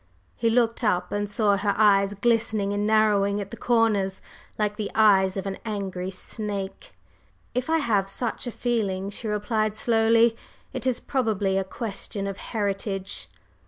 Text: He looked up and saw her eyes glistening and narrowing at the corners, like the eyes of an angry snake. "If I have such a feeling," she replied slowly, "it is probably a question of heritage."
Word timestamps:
He 0.35 0.49
looked 0.49 0.83
up 0.83 1.11
and 1.11 1.29
saw 1.29 1.57
her 1.57 1.75
eyes 1.77 2.15
glistening 2.15 2.73
and 2.73 2.87
narrowing 2.87 3.39
at 3.39 3.51
the 3.51 3.55
corners, 3.55 4.19
like 4.57 4.75
the 4.75 4.89
eyes 4.95 5.37
of 5.37 5.45
an 5.45 5.59
angry 5.63 6.09
snake. 6.09 6.95
"If 7.53 7.69
I 7.69 7.77
have 7.77 8.09
such 8.09 8.47
a 8.47 8.51
feeling," 8.51 9.11
she 9.11 9.27
replied 9.27 9.75
slowly, 9.75 10.35
"it 10.73 10.87
is 10.87 10.99
probably 10.99 11.55
a 11.55 11.63
question 11.63 12.25
of 12.25 12.37
heritage." 12.37 13.27